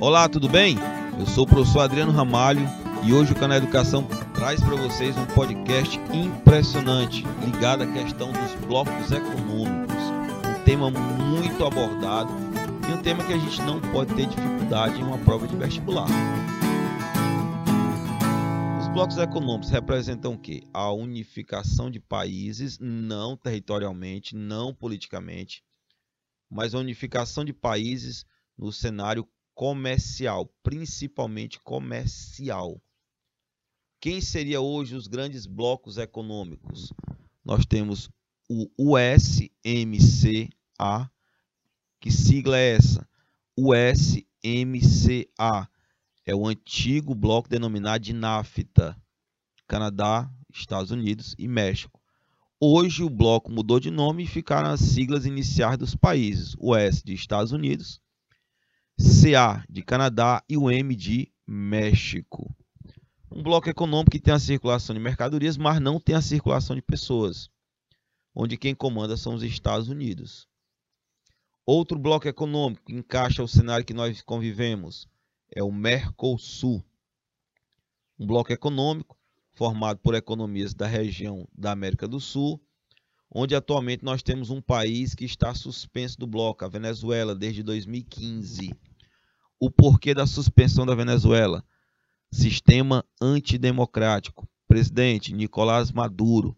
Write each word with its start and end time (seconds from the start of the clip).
Olá, 0.00 0.28
tudo 0.28 0.48
bem? 0.48 0.76
Eu 1.18 1.26
sou 1.26 1.42
o 1.42 1.46
professor 1.46 1.80
Adriano 1.80 2.12
Ramalho 2.12 2.60
e 3.04 3.12
hoje 3.12 3.32
o 3.32 3.34
canal 3.34 3.58
Educação 3.58 4.06
traz 4.32 4.60
para 4.60 4.76
vocês 4.76 5.18
um 5.18 5.26
podcast 5.26 5.98
impressionante 6.14 7.24
ligado 7.44 7.82
à 7.82 7.92
questão 7.92 8.30
dos 8.30 8.54
blocos 8.64 9.10
econômicos. 9.10 9.96
Um 10.46 10.64
tema 10.64 10.88
muito 10.88 11.64
abordado 11.64 12.32
e 12.88 12.92
um 12.92 13.02
tema 13.02 13.24
que 13.24 13.32
a 13.32 13.38
gente 13.38 13.60
não 13.62 13.80
pode 13.80 14.14
ter 14.14 14.28
dificuldade 14.28 15.00
em 15.00 15.02
uma 15.02 15.18
prova 15.18 15.48
de 15.48 15.56
vestibular. 15.56 16.06
Os 18.80 18.86
blocos 18.86 19.18
econômicos 19.18 19.70
representam 19.70 20.34
o 20.34 20.38
quê? 20.38 20.62
A 20.72 20.92
unificação 20.92 21.90
de 21.90 21.98
países, 21.98 22.78
não 22.80 23.36
territorialmente, 23.36 24.36
não 24.36 24.72
politicamente, 24.72 25.64
mas 26.48 26.72
a 26.72 26.78
unificação 26.78 27.44
de 27.44 27.52
países 27.52 28.24
no 28.56 28.70
cenário 28.70 29.26
comercial, 29.58 30.46
principalmente 30.62 31.58
comercial. 31.58 32.80
Quem 34.00 34.20
seria 34.20 34.60
hoje 34.60 34.94
os 34.94 35.08
grandes 35.08 35.46
blocos 35.46 35.98
econômicos? 35.98 36.92
Nós 37.44 37.66
temos 37.66 38.08
o 38.48 38.70
USMCA, 38.78 39.50
que 42.00 42.08
sigla 42.08 42.56
é 42.56 42.76
essa? 42.76 43.04
USMCA 43.56 44.22
é 46.24 46.32
o 46.36 46.46
antigo 46.46 47.12
bloco 47.12 47.48
denominado 47.48 48.04
de 48.04 48.12
NAFTA, 48.12 48.96
Canadá, 49.66 50.32
Estados 50.54 50.92
Unidos 50.92 51.34
e 51.36 51.48
México. 51.48 52.00
Hoje 52.60 53.02
o 53.02 53.10
bloco 53.10 53.50
mudou 53.50 53.80
de 53.80 53.90
nome 53.90 54.22
e 54.22 54.28
ficaram 54.28 54.70
as 54.70 54.78
siglas 54.78 55.26
iniciais 55.26 55.76
dos 55.76 55.96
países, 55.96 56.54
o 56.60 56.76
S 56.76 57.02
de 57.02 57.12
Estados 57.12 57.50
Unidos, 57.50 58.00
CA 59.00 59.64
de 59.70 59.80
Canadá 59.80 60.42
e 60.48 60.56
o 60.56 60.68
M 60.68 60.96
de 60.96 61.32
México. 61.46 62.52
Um 63.30 63.44
bloco 63.44 63.70
econômico 63.70 64.10
que 64.10 64.18
tem 64.18 64.34
a 64.34 64.40
circulação 64.40 64.92
de 64.92 65.00
mercadorias, 65.00 65.56
mas 65.56 65.80
não 65.80 66.00
tem 66.00 66.16
a 66.16 66.20
circulação 66.20 66.74
de 66.74 66.82
pessoas, 66.82 67.48
onde 68.34 68.56
quem 68.56 68.74
comanda 68.74 69.16
são 69.16 69.34
os 69.34 69.44
Estados 69.44 69.88
Unidos. 69.88 70.48
Outro 71.64 71.96
bloco 71.96 72.26
econômico 72.26 72.86
que 72.86 72.92
encaixa 72.92 73.40
o 73.40 73.46
cenário 73.46 73.86
que 73.86 73.94
nós 73.94 74.20
convivemos 74.20 75.06
é 75.54 75.62
o 75.62 75.70
Mercosul. 75.70 76.84
Um 78.18 78.26
bloco 78.26 78.52
econômico 78.52 79.16
formado 79.52 80.00
por 80.00 80.16
economias 80.16 80.74
da 80.74 80.88
região 80.88 81.46
da 81.56 81.70
América 81.70 82.08
do 82.08 82.18
Sul, 82.18 82.60
onde 83.30 83.54
atualmente 83.54 84.04
nós 84.04 84.22
temos 84.22 84.50
um 84.50 84.60
país 84.60 85.14
que 85.14 85.24
está 85.24 85.54
suspenso 85.54 86.18
do 86.18 86.26
bloco, 86.26 86.64
a 86.64 86.68
Venezuela, 86.68 87.34
desde 87.34 87.62
2015 87.62 88.76
o 89.60 89.70
porquê 89.70 90.14
da 90.14 90.26
suspensão 90.26 90.86
da 90.86 90.94
Venezuela. 90.94 91.64
Sistema 92.30 93.04
antidemocrático. 93.20 94.48
Presidente 94.68 95.32
Nicolás 95.32 95.90
Maduro. 95.90 96.56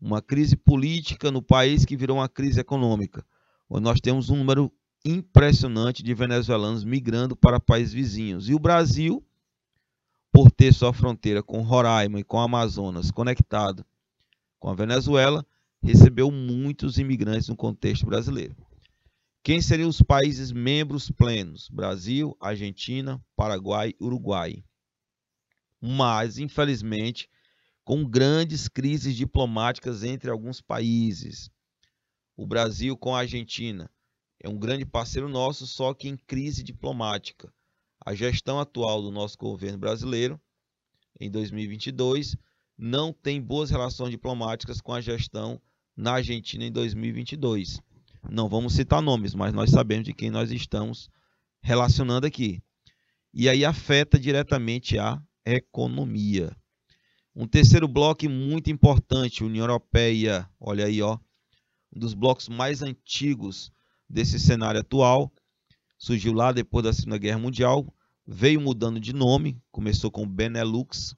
Uma 0.00 0.22
crise 0.22 0.56
política 0.56 1.30
no 1.30 1.42
país 1.42 1.84
que 1.84 1.96
virou 1.96 2.18
uma 2.18 2.28
crise 2.28 2.60
econômica. 2.60 3.24
Onde 3.68 3.82
nós 3.82 4.00
temos 4.00 4.30
um 4.30 4.36
número 4.36 4.72
impressionante 5.04 6.02
de 6.02 6.14
venezuelanos 6.14 6.84
migrando 6.84 7.36
para 7.36 7.60
países 7.60 7.92
vizinhos. 7.92 8.48
E 8.48 8.54
o 8.54 8.58
Brasil, 8.58 9.22
por 10.32 10.50
ter 10.50 10.72
sua 10.72 10.92
fronteira 10.92 11.42
com 11.42 11.60
Roraima 11.62 12.20
e 12.20 12.24
com 12.24 12.40
Amazonas 12.40 13.10
conectado 13.10 13.84
com 14.58 14.70
a 14.70 14.74
Venezuela, 14.74 15.44
recebeu 15.84 16.30
muitos 16.30 16.96
imigrantes 16.96 17.48
no 17.48 17.54
contexto 17.54 18.06
brasileiro. 18.06 18.56
Quem 19.42 19.60
seriam 19.60 19.90
os 19.90 20.00
países 20.00 20.50
membros 20.50 21.10
plenos? 21.10 21.68
Brasil, 21.68 22.34
Argentina, 22.40 23.22
Paraguai, 23.36 23.92
Uruguai. 24.00 24.64
Mas, 25.78 26.38
infelizmente, 26.38 27.28
com 27.84 28.02
grandes 28.02 28.66
crises 28.66 29.14
diplomáticas 29.14 30.02
entre 30.02 30.30
alguns 30.30 30.62
países. 30.62 31.50
O 32.34 32.46
Brasil 32.46 32.96
com 32.96 33.14
a 33.14 33.18
Argentina 33.18 33.90
é 34.40 34.48
um 34.48 34.58
grande 34.58 34.86
parceiro 34.86 35.28
nosso, 35.28 35.66
só 35.66 35.92
que 35.92 36.08
em 36.08 36.16
crise 36.16 36.62
diplomática. 36.62 37.52
A 38.00 38.14
gestão 38.14 38.58
atual 38.58 39.02
do 39.02 39.10
nosso 39.10 39.36
governo 39.36 39.76
brasileiro, 39.76 40.40
em 41.20 41.30
2022, 41.30 42.34
não 42.76 43.12
tem 43.12 43.40
boas 43.40 43.68
relações 43.68 44.10
diplomáticas 44.10 44.80
com 44.80 44.94
a 44.94 45.02
gestão 45.02 45.60
na 45.96 46.14
Argentina 46.14 46.64
em 46.64 46.72
2022. 46.72 47.80
Não 48.30 48.48
vamos 48.48 48.74
citar 48.74 49.02
nomes, 49.02 49.34
mas 49.34 49.52
nós 49.52 49.70
sabemos 49.70 50.04
de 50.04 50.14
quem 50.14 50.30
nós 50.30 50.50
estamos 50.50 51.10
relacionando 51.62 52.26
aqui. 52.26 52.62
E 53.32 53.48
aí 53.48 53.64
afeta 53.64 54.18
diretamente 54.18 54.98
a 54.98 55.20
economia. 55.44 56.56
Um 57.34 57.46
terceiro 57.46 57.88
bloco 57.88 58.28
muito 58.28 58.70
importante, 58.70 59.42
União 59.42 59.64
Europeia, 59.64 60.48
olha 60.60 60.86
aí, 60.86 61.02
ó, 61.02 61.18
um 61.94 61.98
dos 61.98 62.14
blocos 62.14 62.48
mais 62.48 62.80
antigos 62.80 63.72
desse 64.08 64.38
cenário 64.38 64.80
atual, 64.80 65.32
surgiu 65.98 66.32
lá 66.32 66.52
depois 66.52 66.84
da 66.84 66.92
Segunda 66.92 67.18
Guerra 67.18 67.38
Mundial, 67.38 67.92
veio 68.26 68.60
mudando 68.60 69.00
de 69.00 69.12
nome, 69.12 69.60
começou 69.72 70.10
com 70.10 70.28
Benelux, 70.28 71.16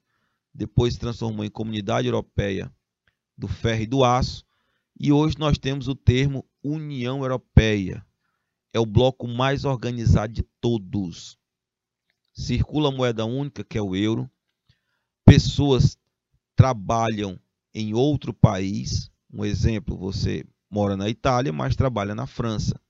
depois 0.55 0.95
se 0.95 1.01
transformou 1.01 1.45
em 1.45 1.51
Comunidade 1.51 2.09
Europeia 2.09 2.73
do 3.37 3.47
Ferro 3.47 3.83
e 3.83 3.87
do 3.87 4.03
Aço, 4.03 4.46
e 4.99 5.13
hoje 5.13 5.37
nós 5.39 5.59
temos 5.59 5.89
o 5.89 5.95
termo 5.95 6.45
União 6.63 7.23
Europeia. 7.23 8.05
É 8.73 8.81
o 8.81 8.87
bloco 8.87 9.29
mais 9.29 9.65
organizado 9.65 10.33
de 10.33 10.43
todos. 10.61 11.39
Circula 12.33 12.89
a 12.89 12.93
moeda 12.93 13.25
única, 13.25 13.63
que 13.63 13.77
é 13.77 13.83
o 13.83 13.95
euro. 13.95 14.31
Pessoas 15.25 15.99
trabalham 16.55 17.39
em 17.75 17.93
outro 17.93 18.33
país. 18.33 19.11
Um 19.31 19.45
exemplo, 19.45 19.97
você 19.97 20.45
mora 20.71 20.97
na 20.97 21.09
Itália, 21.11 21.53
mas 21.53 21.77
trabalha 21.77 22.15
na 22.15 22.27
França. 22.27 22.81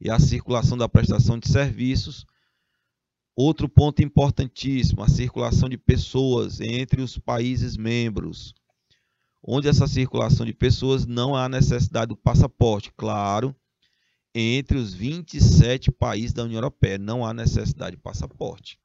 E 0.00 0.10
a 0.10 0.18
circulação 0.18 0.76
da 0.76 0.88
prestação 0.88 1.38
de 1.38 1.48
serviços. 1.48 2.26
Outro 3.34 3.68
ponto 3.68 4.02
importantíssimo, 4.02 5.02
a 5.02 5.08
circulação 5.08 5.68
de 5.68 5.78
pessoas 5.78 6.60
entre 6.60 7.00
os 7.00 7.16
países 7.16 7.76
membros 7.76 8.54
onde 9.42 9.68
essa 9.68 9.86
circulação 9.86 10.46
de 10.46 10.52
pessoas 10.52 11.04
não 11.06 11.34
há 11.34 11.48
necessidade 11.48 12.08
do 12.08 12.16
passaporte. 12.16 12.92
Claro, 12.96 13.54
entre 14.34 14.78
os 14.78 14.94
27 14.94 15.90
países 15.90 16.32
da 16.32 16.44
União 16.44 16.58
Europeia 16.58 16.98
não 16.98 17.24
há 17.24 17.34
necessidade 17.34 17.96
de 17.96 18.02
passaporte. 18.02 18.78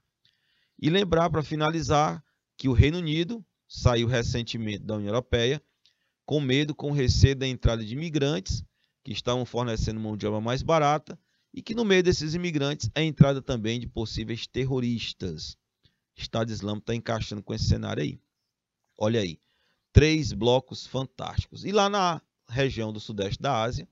E 0.80 0.90
lembrar, 0.90 1.30
para 1.30 1.44
finalizar, 1.44 2.24
que 2.58 2.68
o 2.68 2.74
Reino 2.74 2.98
Unido 2.98 3.46
saiu 3.68 4.08
recentemente 4.08 4.80
da 4.80 4.96
União 4.96 5.10
Europeia 5.10 5.62
com 6.26 6.42
medo, 6.42 6.76
com 6.76 6.92
receio 6.92 7.36
da 7.36 7.48
entrada 7.48 7.84
de 7.86 7.94
imigrantes 7.94 8.64
que 9.04 9.12
estavam 9.12 9.46
fornecendo 9.46 10.00
mão 10.00 10.18
de 10.18 10.28
obra 10.28 10.42
mais 10.42 10.62
barata 10.62 11.18
e 11.54 11.62
que 11.62 11.74
no 11.74 11.86
meio 11.86 12.04
desses 12.04 12.34
imigrantes 12.34 12.90
a 12.94 13.02
entrada 13.02 13.42
também 13.42 13.80
de 13.80 13.88
possíveis 13.88 14.46
terroristas. 14.46 15.54
O 16.18 16.22
Estado 16.22 16.52
Islâmico 16.52 16.84
está 16.84 16.96
encaixando 16.96 17.42
com 17.42 17.54
esse 17.54 17.66
cenário 17.66 18.04
aí. 18.04 18.20
Olha 18.98 19.22
aí, 19.22 19.40
três 19.98 20.32
blocos 20.32 20.86
fantásticos. 20.86 21.66
E 21.66 21.72
lá 21.72 21.90
na 21.90 22.22
região 22.48 22.94
do 22.94 23.00
sudeste 23.00 23.42
da 23.42 23.64
Ásia, 23.64 23.90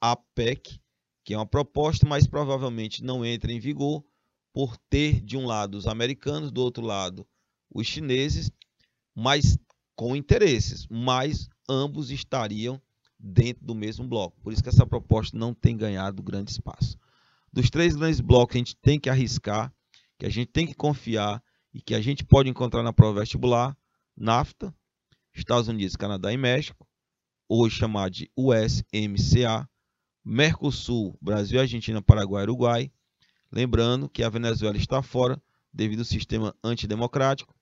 a 0.00 0.16
PEC, 0.16 0.80
que 1.22 1.32
é 1.32 1.36
uma 1.36 1.46
proposta, 1.46 2.04
mas 2.04 2.26
provavelmente 2.26 3.04
não 3.04 3.24
entra 3.24 3.52
em 3.52 3.60
vigor 3.60 4.04
por 4.52 4.76
ter 4.90 5.20
de 5.20 5.36
um 5.36 5.46
lado 5.46 5.76
os 5.76 5.86
americanos, 5.86 6.50
do 6.50 6.60
outro 6.60 6.84
lado 6.84 7.24
os 7.72 7.86
chineses, 7.86 8.50
mas 9.14 9.56
com 9.94 10.16
interesses, 10.16 10.88
mas 10.90 11.48
ambos 11.68 12.10
estariam 12.10 12.82
dentro 13.16 13.64
do 13.64 13.76
mesmo 13.76 14.08
bloco. 14.08 14.40
Por 14.40 14.52
isso 14.52 14.60
que 14.60 14.70
essa 14.70 14.88
proposta 14.88 15.38
não 15.38 15.54
tem 15.54 15.76
ganhado 15.76 16.20
grande 16.20 16.50
espaço. 16.50 16.98
Dos 17.52 17.70
três 17.70 17.94
grandes 17.94 18.20
blocos 18.20 18.56
a 18.56 18.58
gente 18.58 18.74
tem 18.74 18.98
que 18.98 19.08
arriscar, 19.08 19.72
que 20.18 20.26
a 20.26 20.30
gente 20.30 20.48
tem 20.48 20.66
que 20.66 20.74
confiar 20.74 21.40
e 21.72 21.80
que 21.80 21.94
a 21.94 22.00
gente 22.00 22.24
pode 22.24 22.50
encontrar 22.50 22.82
na 22.82 22.92
prova 22.92 23.20
vestibular, 23.20 23.78
NAFTA, 24.16 24.74
Estados 25.34 25.68
Unidos, 25.68 25.96
Canadá 25.96 26.32
e 26.32 26.36
México, 26.36 26.86
hoje 27.48 27.76
chamado 27.76 28.10
de 28.10 28.30
USMCA, 28.36 29.68
Mercosul, 30.24 31.16
Brasil, 31.20 31.60
Argentina, 31.60 32.02
Paraguai 32.02 32.42
e 32.42 32.44
Uruguai. 32.44 32.92
Lembrando 33.50 34.08
que 34.08 34.22
a 34.22 34.28
Venezuela 34.28 34.76
está 34.76 35.02
fora 35.02 35.40
devido 35.72 36.00
ao 36.00 36.04
sistema 36.04 36.54
antidemocrático 36.62 37.54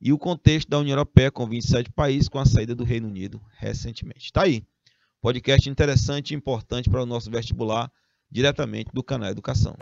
e 0.00 0.12
o 0.12 0.18
contexto 0.18 0.68
da 0.68 0.78
União 0.78 0.94
Europeia 0.94 1.30
com 1.30 1.46
27 1.46 1.90
países 1.92 2.28
com 2.28 2.38
a 2.38 2.46
saída 2.46 2.74
do 2.74 2.84
Reino 2.84 3.08
Unido 3.08 3.40
recentemente. 3.56 4.26
Está 4.26 4.42
aí. 4.42 4.64
Podcast 5.20 5.68
interessante 5.68 6.30
e 6.30 6.36
importante 6.36 6.88
para 6.88 7.02
o 7.02 7.06
nosso 7.06 7.30
vestibular, 7.30 7.90
diretamente 8.30 8.90
do 8.94 9.02
canal 9.02 9.30
Educação. 9.30 9.76